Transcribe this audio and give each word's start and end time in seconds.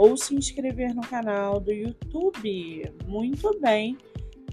ou 0.00 0.16
se 0.16 0.34
inscrever 0.34 0.94
no 0.94 1.02
canal 1.02 1.60
do 1.60 1.70
YouTube. 1.70 2.90
Muito 3.06 3.60
bem! 3.60 3.98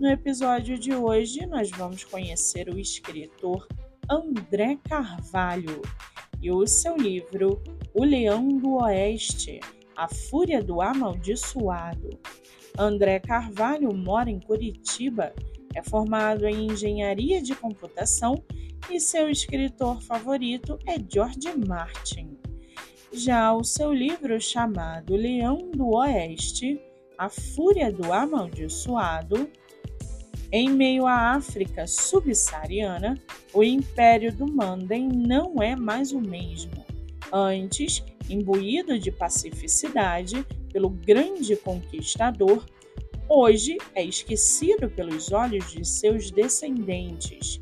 No 0.00 0.08
episódio 0.08 0.78
de 0.78 0.94
hoje, 0.94 1.44
nós 1.44 1.70
vamos 1.70 2.02
conhecer 2.02 2.70
o 2.70 2.78
escritor 2.78 3.68
André 4.10 4.78
Carvalho 4.88 5.82
e 6.40 6.50
o 6.50 6.66
seu 6.66 6.96
livro 6.96 7.62
O 7.92 8.04
Leão 8.04 8.56
do 8.56 8.76
Oeste 8.76 9.60
A 9.94 10.08
Fúria 10.08 10.62
do 10.62 10.80
Amaldiçoado. 10.80 12.08
André 12.78 13.20
Carvalho 13.20 13.94
mora 13.94 14.30
em 14.30 14.40
Curitiba, 14.40 15.34
é 15.74 15.82
formado 15.82 16.46
em 16.46 16.68
engenharia 16.68 17.42
de 17.42 17.54
computação 17.54 18.42
e 18.90 18.98
seu 18.98 19.28
escritor 19.28 20.00
favorito 20.00 20.78
é 20.86 20.96
George 20.98 21.54
Martin. 21.68 22.43
Já 23.16 23.54
o 23.54 23.62
seu 23.62 23.94
livro 23.94 24.40
chamado 24.40 25.14
Leão 25.14 25.70
do 25.70 25.94
Oeste, 25.94 26.80
A 27.16 27.28
Fúria 27.28 27.92
do 27.92 28.12
Amaldiçoado, 28.12 29.48
em 30.50 30.68
meio 30.68 31.06
à 31.06 31.30
África 31.36 31.86
subsaariana, 31.86 33.16
o 33.52 33.62
império 33.62 34.34
do 34.34 34.52
Manden 34.52 35.06
não 35.06 35.62
é 35.62 35.76
mais 35.76 36.10
o 36.10 36.20
mesmo. 36.20 36.84
Antes, 37.32 38.02
imbuído 38.28 38.98
de 38.98 39.12
pacificidade 39.12 40.44
pelo 40.72 40.90
grande 40.90 41.54
conquistador, 41.54 42.64
hoje 43.28 43.78
é 43.94 44.04
esquecido 44.04 44.90
pelos 44.90 45.30
olhos 45.30 45.70
de 45.70 45.84
seus 45.84 46.32
descendentes. 46.32 47.60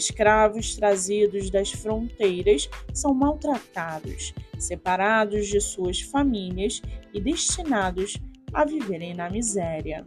Escravos 0.00 0.76
trazidos 0.76 1.50
das 1.50 1.72
fronteiras 1.72 2.70
são 2.94 3.12
maltratados, 3.12 4.32
separados 4.58 5.46
de 5.46 5.60
suas 5.60 6.00
famílias 6.00 6.80
e 7.12 7.20
destinados 7.20 8.16
a 8.50 8.64
viverem 8.64 9.12
na 9.12 9.28
miséria. 9.28 10.06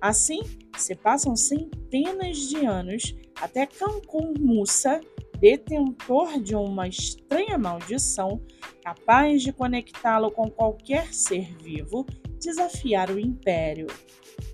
Assim, 0.00 0.40
se 0.76 0.96
passam 0.96 1.36
centenas 1.36 2.38
de 2.38 2.66
anos 2.66 3.14
até 3.40 3.66
Cancún 3.66 4.34
Musa, 4.36 5.00
detentor 5.38 6.42
de 6.42 6.56
uma 6.56 6.88
estranha 6.88 7.56
maldição 7.56 8.42
capaz 8.82 9.42
de 9.42 9.52
conectá-lo 9.52 10.32
com 10.32 10.50
qualquer 10.50 11.14
ser 11.14 11.56
vivo, 11.62 12.04
desafiar 12.40 13.10
o 13.10 13.20
império. 13.20 13.86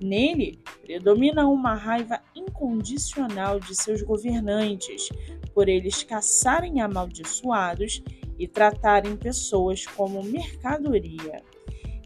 Nele 0.00 0.58
predomina 0.82 1.48
uma 1.48 1.74
raiva 1.74 2.20
incondicional 2.34 3.58
de 3.58 3.74
seus 3.74 4.02
governantes, 4.02 5.08
por 5.54 5.68
eles 5.68 6.02
caçarem 6.02 6.80
amaldiçoados 6.80 8.02
e 8.38 8.46
tratarem 8.46 9.16
pessoas 9.16 9.86
como 9.86 10.22
mercadoria. 10.22 11.42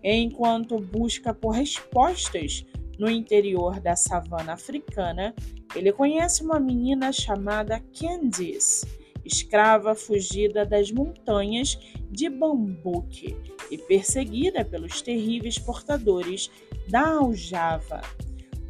Enquanto 0.02 0.78
busca 0.78 1.34
por 1.34 1.50
respostas 1.50 2.64
no 2.98 3.10
interior 3.10 3.80
da 3.80 3.96
savana 3.96 4.52
africana, 4.52 5.34
ele 5.74 5.92
conhece 5.92 6.42
uma 6.42 6.60
menina 6.60 7.12
chamada 7.12 7.80
Candice, 7.98 8.86
escrava 9.24 9.94
fugida 9.94 10.64
das 10.64 10.90
montanhas 10.90 11.78
de 12.10 12.28
Bambuque 12.28 13.36
e 13.70 13.78
perseguida 13.78 14.64
pelos 14.64 15.02
terríveis 15.02 15.58
portadores 15.58 16.50
da 16.90 17.06
aljava. 17.08 18.00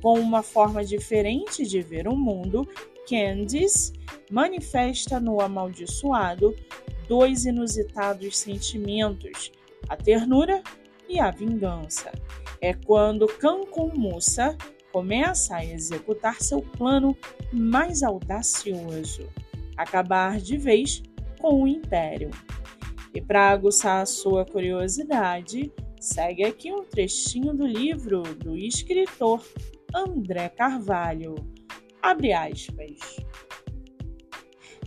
Com 0.03 0.19
uma 0.19 0.43
forma 0.43 0.85
diferente 0.85 1.67
de 1.67 1.81
ver 1.81 2.07
o 2.07 2.17
mundo, 2.17 2.67
Candice 3.09 3.93
manifesta 4.31 5.19
no 5.19 5.41
amaldiçoado 5.41 6.55
dois 7.09 7.45
inusitados 7.45 8.39
sentimentos: 8.39 9.51
a 9.89 9.97
ternura 9.97 10.63
e 11.09 11.19
a 11.19 11.31
vingança. 11.31 12.13
É 12.61 12.73
quando 12.73 13.27
Cancún 13.27 13.93
Musa 13.95 14.57
começa 14.93 15.57
a 15.57 15.65
executar 15.65 16.41
seu 16.41 16.63
plano 16.63 17.17
mais 17.53 18.03
audacioso: 18.03 19.29
acabar 19.77 20.39
de 20.39 20.57
vez 20.57 21.03
com 21.41 21.65
o 21.65 21.69
império. 21.69 22.31
E 23.13 23.21
para 23.21 23.49
aguçar 23.49 24.03
a 24.03 24.07
sua 24.07 24.45
curiosidade, 24.45 25.73
segue 26.01 26.45
aqui 26.45 26.73
um 26.73 26.83
trechinho 26.83 27.55
do 27.55 27.67
livro 27.67 28.23
do 28.23 28.57
escritor 28.57 29.47
André 29.95 30.49
Carvalho. 30.49 31.35
Abre 32.01 32.33
aspas. 32.33 33.19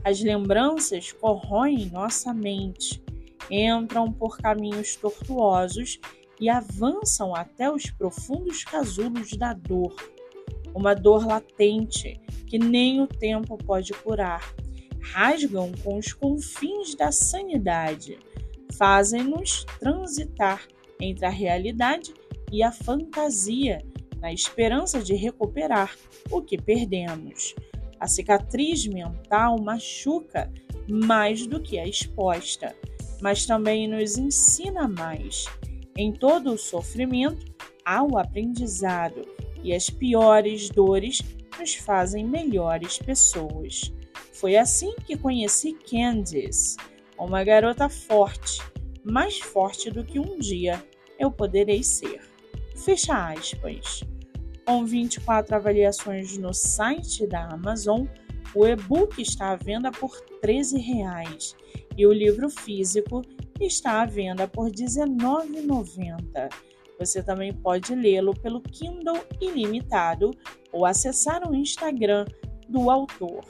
As 0.03 0.19
lembranças 0.19 1.11
corroem 1.11 1.91
nossa 1.91 2.33
mente, 2.33 3.01
entram 3.49 4.11
por 4.11 4.37
caminhos 4.37 4.95
tortuosos 4.95 5.99
e 6.41 6.49
avançam 6.49 7.35
até 7.35 7.71
os 7.71 7.91
profundos 7.91 8.63
casulos 8.63 9.33
da 9.33 9.53
dor. 9.53 9.95
Uma 10.73 10.95
dor 10.95 11.27
latente 11.27 12.19
que 12.47 12.57
nem 12.57 13.01
o 13.01 13.07
tempo 13.07 13.55
pode 13.55 13.93
curar. 13.93 14.41
Rasgam 14.99 15.71
com 15.83 15.97
os 15.99 16.11
confins 16.11 16.95
da 16.95 17.11
sanidade, 17.11 18.17
fazem-nos 18.71 19.63
transitar 19.79 20.65
entre 20.99 21.25
a 21.25 21.29
realidade 21.29 22.13
e 22.51 22.61
a 22.63 22.71
fantasia, 22.71 23.83
na 24.19 24.31
esperança 24.31 25.01
de 25.01 25.15
recuperar 25.15 25.95
o 26.31 26.41
que 26.41 26.57
perdemos. 26.57 27.55
A 27.99 28.07
cicatriz 28.07 28.85
mental 28.85 29.59
machuca 29.61 30.51
mais 30.87 31.45
do 31.47 31.61
que 31.61 31.77
a 31.77 31.87
exposta, 31.87 32.75
mas 33.21 33.45
também 33.45 33.87
nos 33.87 34.17
ensina 34.17 34.87
mais. 34.87 35.45
Em 35.97 36.11
todo 36.11 36.53
o 36.53 36.57
sofrimento 36.57 37.45
há 37.85 38.03
o 38.03 38.17
aprendizado, 38.17 39.25
e 39.63 39.73
as 39.73 39.89
piores 39.89 40.69
dores 40.69 41.21
nos 41.57 41.75
fazem 41.75 42.25
melhores 42.25 42.99
pessoas. 42.99 43.93
Foi 44.33 44.57
assim 44.57 44.93
que 45.05 45.17
conheci 45.17 45.73
Candice, 45.73 46.75
uma 47.17 47.43
garota 47.43 47.87
forte, 47.87 48.59
mais 49.03 49.39
forte 49.39 49.91
do 49.91 50.03
que 50.03 50.19
um 50.19 50.37
dia 50.39 50.83
eu 51.19 51.31
poderei 51.31 51.83
ser. 51.83 52.21
Fecha 52.75 53.31
aspas. 53.31 54.03
Com 54.65 54.85
24 54.85 55.55
avaliações 55.55 56.37
no 56.37 56.53
site 56.53 57.27
da 57.27 57.49
Amazon, 57.49 58.05
o 58.55 58.65
e-book 58.65 59.21
está 59.21 59.51
à 59.51 59.55
venda 59.55 59.91
por 59.91 60.11
R$ 60.11 60.61
13,00 60.61 61.55
e 61.97 62.05
o 62.05 62.13
livro 62.13 62.49
físico 62.49 63.21
está 63.59 64.01
à 64.01 64.05
venda 64.05 64.47
por 64.47 64.65
R$ 64.65 64.71
19,90. 64.71 66.49
Você 66.99 67.21
também 67.21 67.51
pode 67.51 67.93
lê-lo 67.95 68.33
pelo 68.33 68.61
Kindle 68.61 69.19
Ilimitado 69.41 70.31
ou 70.71 70.85
acessar 70.85 71.49
o 71.49 71.55
Instagram 71.55 72.25
do 72.69 72.89
autor. 72.89 73.43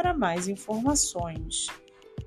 para 0.00 0.14
mais 0.14 0.48
informações. 0.48 1.66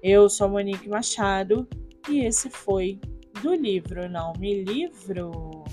Eu 0.04 0.30
sou 0.30 0.48
Monique 0.48 0.88
Machado 0.88 1.68
e 2.08 2.20
esse 2.20 2.48
foi 2.48 3.00
do 3.42 3.56
livro 3.56 4.08
Não 4.08 4.32
Me 4.34 4.64
Livro. 4.64 5.64